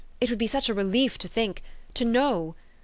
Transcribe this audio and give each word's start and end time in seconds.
"It 0.19 0.31
would 0.31 0.39
be 0.39 0.47
such 0.47 0.67
a 0.67 0.73
relief 0.73 1.19
to 1.19 1.27
think 1.27 1.61
to 1.93 2.03
know! 2.03 2.55